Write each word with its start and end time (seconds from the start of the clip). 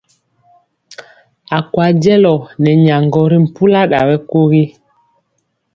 A 1.55 1.57
kwa 1.71 1.85
jɛlɔ 2.03 2.33
nɛ 2.61 2.71
nyaŋgɔ 2.83 3.21
ri 3.31 3.37
mpula 3.45 3.81
ɗa 3.91 3.99
ɓɛkogi. 4.07 4.63